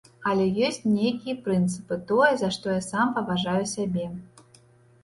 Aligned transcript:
Але 0.29 0.45
ёсць 0.67 0.79
нейкія 0.93 1.35
прынцыпы, 1.47 1.99
тое, 2.13 2.31
за 2.43 2.49
што 2.57 2.65
я 2.79 2.87
сам 2.91 3.13
паважаю 3.21 3.63
сябе. 3.77 4.09